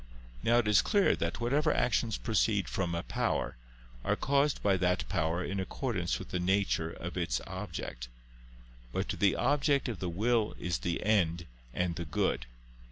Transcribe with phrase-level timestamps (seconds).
[0.41, 3.55] Now it is clear that whatever actions proceed from a power,
[4.03, 8.07] are caused by that power in accordance with the nature of its object.
[8.91, 12.47] But the object of the will is the end and the good.